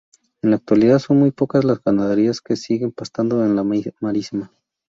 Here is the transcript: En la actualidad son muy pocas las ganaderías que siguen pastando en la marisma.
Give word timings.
En 0.41 0.49
la 0.49 0.55
actualidad 0.55 0.97
son 0.97 1.19
muy 1.19 1.29
pocas 1.29 1.63
las 1.63 1.83
ganaderías 1.83 2.41
que 2.41 2.55
siguen 2.55 2.91
pastando 2.91 3.45
en 3.45 3.55
la 3.55 3.63
marisma. 3.99 4.51